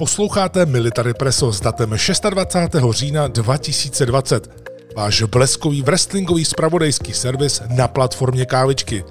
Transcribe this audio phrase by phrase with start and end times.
[0.00, 1.90] Posloucháte Military Presso s datem
[2.30, 2.74] 26.
[2.90, 4.50] října 2020.
[4.96, 9.04] Váš bleskový wrestlingový spravodajský servis na platformě kávičky.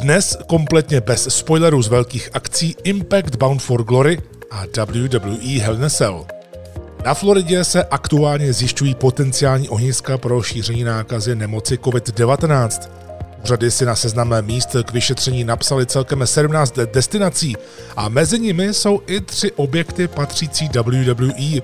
[0.00, 4.18] Dnes kompletně bez spoilerů z velkých akcí Impact Bound for Glory
[4.50, 6.26] a WWE Hell in a Cell.
[7.04, 12.90] Na Floridě se aktuálně zjišťují potenciální ohniska pro šíření nákazy nemoci COVID-19.
[13.44, 17.56] Úřady si na seznam míst k vyšetření napsali celkem 17 destinací
[17.96, 21.60] a mezi nimi jsou i tři objekty patřící WWE.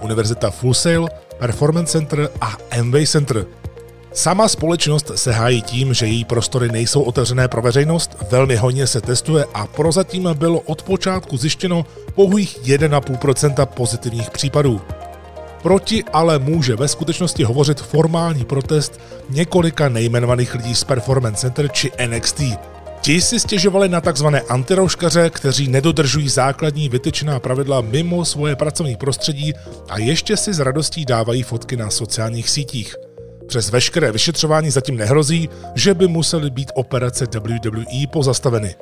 [0.00, 1.08] Univerzita Full Sail,
[1.38, 3.46] Performance Center a Amway Center.
[4.12, 9.00] Sama společnost se hájí tím, že její prostory nejsou otevřené pro veřejnost, velmi hodně se
[9.00, 14.80] testuje a prozatím bylo od počátku zjištěno pouhých 1,5% pozitivních případů.
[15.62, 21.90] Proti ale může ve skutečnosti hovořit formální protest několika nejmenovaných lidí z Performance Center či
[22.06, 22.42] NXT.
[23.00, 24.26] Ti si stěžovali na tzv.
[24.48, 29.52] antirouškaře, kteří nedodržují základní vytyčená pravidla mimo svoje pracovní prostředí
[29.88, 32.94] a ještě si s radostí dávají fotky na sociálních sítích.
[33.46, 38.74] Přes veškeré vyšetřování zatím nehrozí, že by musely být operace WWE pozastaveny.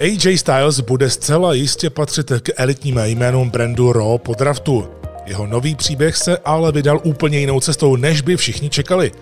[0.00, 5.01] AJ Styles bude zcela jistě patřit k elitním jménům brandu Raw po draftu.
[5.26, 9.12] Jeho nový příběh se ale vydal úplně jinou cestou, než by všichni čekali.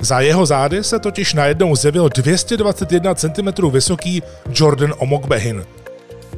[0.00, 4.22] Za jeho zády se totiž najednou zjevil 221 cm vysoký
[4.54, 5.64] Jordan Omogbehin.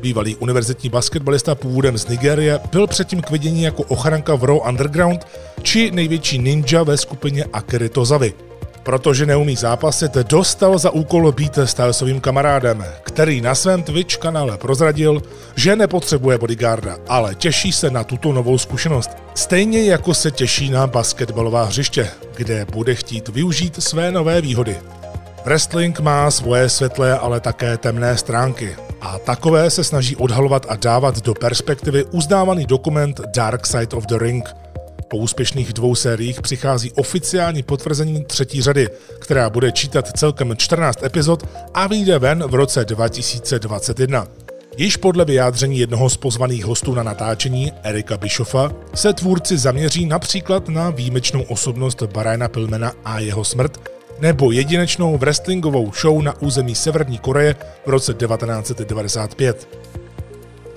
[0.00, 5.26] Bývalý univerzitní basketbalista původem z Nigérie byl předtím k vidění jako ochranka v Raw Underground
[5.62, 8.34] či největší ninja ve skupině Akery Tozavi.
[8.82, 15.22] Protože neumí zápasit, dostal za úkol být Stylesovým kamarádem, který na svém Twitch kanále prozradil,
[15.56, 19.10] že nepotřebuje bodyguarda, ale těší se na tuto novou zkušenost.
[19.34, 24.76] Stejně jako se těší na basketbalová hřiště, kde bude chtít využít své nové výhody.
[25.44, 28.76] Wrestling má svoje světlé, ale také temné stránky.
[29.00, 34.18] A takové se snaží odhalovat a dávat do perspektivy uznávaný dokument Dark Side of the
[34.18, 34.48] Ring–
[35.12, 41.48] po úspěšných dvou sériích přichází oficiální potvrzení třetí řady, která bude čítat celkem 14 epizod
[41.74, 44.26] a vyjde ven v roce 2021.
[44.76, 50.68] Již podle vyjádření jednoho z pozvaných hostů na natáčení, Erika Bischofa, se tvůrci zaměří například
[50.68, 53.80] na výjimečnou osobnost Briana Pillmana a jeho smrt,
[54.20, 57.56] nebo jedinečnou wrestlingovou show na území Severní Koreje
[57.86, 59.68] v roce 1995.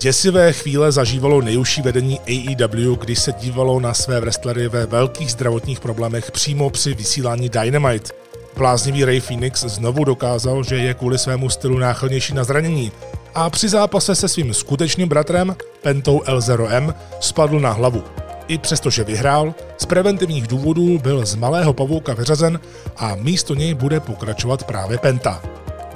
[0.00, 5.80] Děsivé chvíle zažívalo nejužší vedení AEW, když se dívalo na své wrestlery ve velkých zdravotních
[5.80, 8.12] problémech přímo při vysílání Dynamite.
[8.56, 12.92] Bláznivý Ray Phoenix znovu dokázal, že je kvůli svému stylu náchylnější na zranění
[13.34, 18.04] a při zápase se svým skutečným bratrem, Pentou L0M, spadl na hlavu.
[18.48, 22.60] I přestože vyhrál, z preventivních důvodů byl z malého pavouka vyřazen
[22.96, 25.42] a místo něj bude pokračovat právě Penta.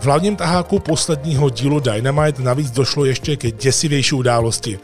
[0.00, 4.78] V hlavním taháku posledního dílu Dynamite navíc došlo ještě ke děsivější události.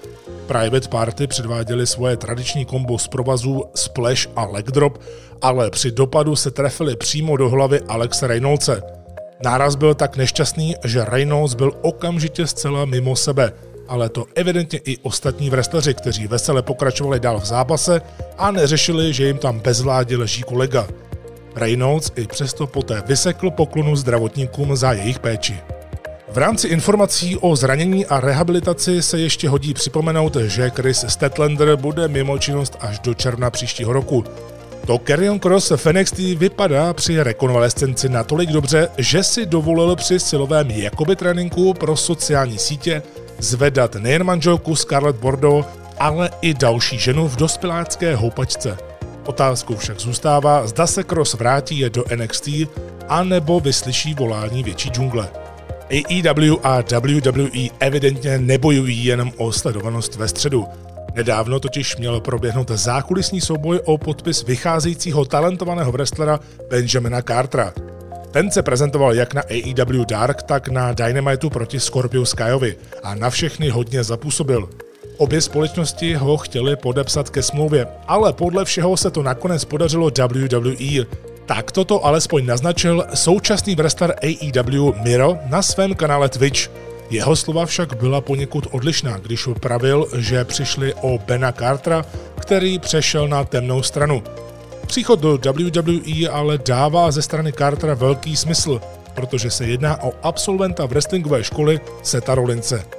[0.46, 4.98] Private Party předváděli svoje tradiční kombo z provazů Splash a Leg Drop,
[5.42, 8.82] ale při dopadu se trefili přímo do hlavy Alexa Reynoldse.
[9.44, 13.52] Náraz byl tak nešťastný, že Reynolds byl okamžitě zcela mimo sebe,
[13.88, 18.02] ale to evidentně i ostatní wrestleri, kteří vesele pokračovali dál v zápase
[18.38, 20.86] a neřešili, že jim tam bezvládě leží kolega.
[21.56, 25.60] Reynolds i přesto poté vysekl poklonu zdravotníkům za jejich péči.
[26.28, 32.08] V rámci informací o zranění a rehabilitaci se ještě hodí připomenout, že Chris Statlander bude
[32.08, 34.24] mimo činnost až do června příštího roku.
[34.86, 41.16] To Carrion Cross NXT vypadá při rekonvalescenci natolik dobře, že si dovolil při silovém jakoby
[41.16, 43.02] tréninku pro sociální sítě
[43.38, 45.66] zvedat nejen manželku Scarlett Bordeaux,
[45.98, 48.95] ale i další ženu v dospělácké houpačce.
[49.26, 52.48] Otázkou však zůstává, zda se Cross vrátí je do NXT,
[53.08, 55.28] anebo vyslyší volání větší džungle.
[55.90, 60.66] AEW a WWE evidentně nebojují jenom o sledovanost ve středu.
[61.14, 67.72] Nedávno totiž měl proběhnout zákulisní souboj o podpis vycházejícího talentovaného wrestlera Benjamina Cartera.
[68.30, 73.30] Ten se prezentoval jak na AEW Dark, tak na Dynamitu proti Scorpio Skyovi a na
[73.30, 74.68] všechny hodně zapůsobil.
[75.16, 81.06] Obě společnosti ho chtěli podepsat ke smlouvě, ale podle všeho se to nakonec podařilo WWE.
[81.46, 86.70] Tak toto alespoň naznačil současný wrestler AEW Miro na svém kanále Twitch.
[87.10, 92.04] Jeho slova však byla poněkud odlišná, když pravil, že přišli o Bena Cartera,
[92.40, 94.22] který přešel na temnou stranu.
[94.86, 98.80] Příchod do WWE ale dává ze strany Cartera velký smysl,
[99.14, 102.95] protože se jedná o absolventa wrestlingové školy Seta Rolince.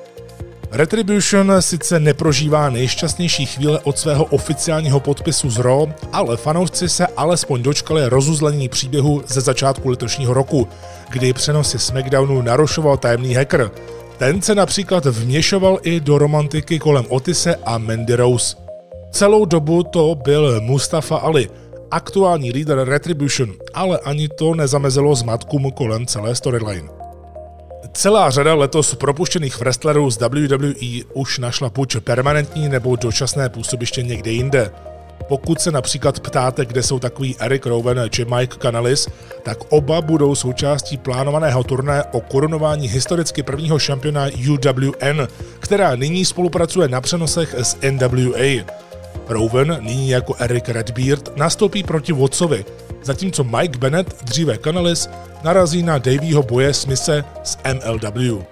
[0.72, 7.64] Retribution sice neprožívá nejšťastnější chvíle od svého oficiálního podpisu z Raw, ale fanoušci se alespoň
[7.64, 10.68] dočkali rozuzlení příběhu ze začátku letošního roku,
[11.10, 13.72] kdy přenosy SmackDownu narušoval tajemný hacker.
[14.18, 18.58] Ten se například vměšoval i do romantiky kolem Otise a Mandy Rose.
[19.12, 21.50] Celou dobu to byl Mustafa Ali,
[21.92, 27.06] aktuální líder Retribution, ale ani to nezamezilo zmatkům kolem celé storyline.
[27.97, 34.31] Celá řada letos propuštěných wrestlerů z WWE už našla buď permanentní nebo dočasné působiště někde
[34.31, 34.71] jinde.
[35.27, 39.07] Pokud se například ptáte, kde jsou takový Eric Rowan či Mike Canalis,
[39.44, 45.27] tak oba budou součástí plánovaného turné o korunování historicky prvního šampiona UWN,
[45.59, 48.65] která nyní spolupracuje na přenosech s NWA.
[49.29, 52.65] Rowan, nyní jako Eric Redbeard, nastoupí proti Watsovi,
[53.03, 55.09] zatímco Mike Bennett, dříve Canalis,
[55.44, 58.44] narazí na Davyho boje Smise z MLW.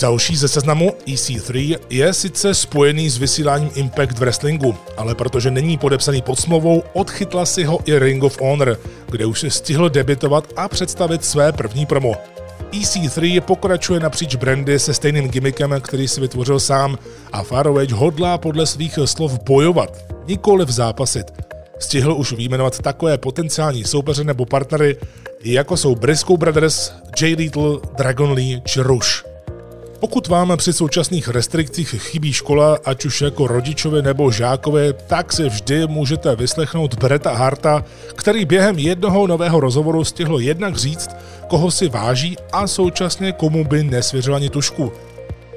[0.00, 6.22] Další ze seznamu EC3 je sice spojený s vysíláním Impact Wrestlingu, ale protože není podepsaný
[6.22, 8.78] pod smlouvou, odchytla si ho i Ring of Honor,
[9.10, 12.14] kde už se stihl debitovat a představit své první promo.
[12.72, 16.98] EC3 pokračuje napříč brandy se stejným gimmickem, který si vytvořil sám
[17.32, 21.26] a Faroage hodlá podle svých slov bojovat, nikoli v zápasit.
[21.78, 24.96] Stihl už výjmenovat takové potenciální soupeře nebo partnery,
[25.44, 29.32] jako jsou Briscoe Brothers, Jay Little, Dragon Lee či Rush.
[30.00, 35.48] Pokud vám při současných restrikcích chybí škola, ať už jako rodičové nebo žákové, tak si
[35.48, 37.84] vždy můžete vyslechnout Breta Harta,
[38.14, 41.10] který během jednoho nového rozhovoru stihl jednak říct,
[41.48, 44.92] koho si váží a současně komu by nesvěřil ani tušku.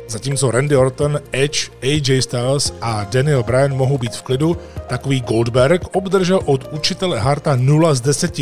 [0.07, 4.57] Zatímco Randy Orton, Edge, AJ Styles a Daniel Bryan mohou být v klidu,
[4.87, 8.39] takový Goldberg obdržel od učitele Harta 0 z 10,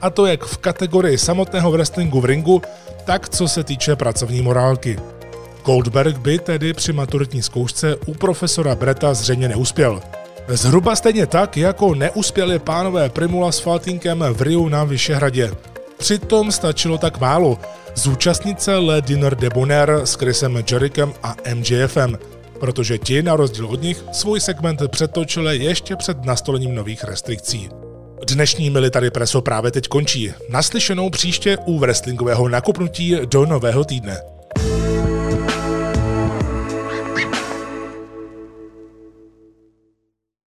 [0.00, 2.62] a to jak v kategorii samotného wrestlingu v ringu,
[3.04, 4.98] tak co se týče pracovní morálky.
[5.64, 10.00] Goldberg by tedy při maturitní zkoušce u profesora Breta zřejmě neuspěl.
[10.48, 15.50] Zhruba stejně tak, jako neuspěli pánové Primula s Faltinkem v Riu na Vyšehradě.
[16.02, 17.58] Přitom stačilo tak málo.
[17.94, 22.18] Zúčastnit se Le Dinner de Bonheur s Chrisem Jerikem a MJFem,
[22.60, 27.68] protože ti, na rozdíl od nich, svůj segment přetočili ještě před nastolením nových restrikcí.
[28.28, 30.32] Dnešní Military Preso právě teď končí.
[30.48, 34.31] Naslyšenou příště u wrestlingového nakopnutí do nového týdne.